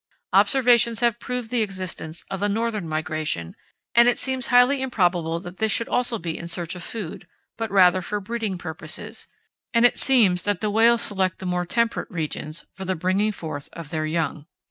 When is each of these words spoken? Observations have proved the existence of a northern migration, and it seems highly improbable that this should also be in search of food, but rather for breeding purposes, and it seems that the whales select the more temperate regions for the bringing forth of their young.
Observations 0.33 1.01
have 1.01 1.19
proved 1.19 1.51
the 1.51 1.61
existence 1.61 2.25
of 2.31 2.41
a 2.41 2.49
northern 2.49 2.89
migration, 2.89 3.55
and 3.93 4.07
it 4.07 4.17
seems 4.17 4.47
highly 4.47 4.81
improbable 4.81 5.39
that 5.39 5.57
this 5.57 5.71
should 5.71 5.87
also 5.87 6.17
be 6.17 6.35
in 6.39 6.47
search 6.47 6.73
of 6.73 6.81
food, 6.81 7.27
but 7.55 7.69
rather 7.69 8.01
for 8.01 8.19
breeding 8.19 8.57
purposes, 8.57 9.27
and 9.75 9.85
it 9.85 9.99
seems 9.99 10.41
that 10.41 10.59
the 10.59 10.71
whales 10.71 11.03
select 11.03 11.37
the 11.37 11.45
more 11.45 11.67
temperate 11.67 12.09
regions 12.09 12.65
for 12.73 12.83
the 12.83 12.95
bringing 12.95 13.31
forth 13.31 13.69
of 13.73 13.91
their 13.91 14.07
young. 14.07 14.47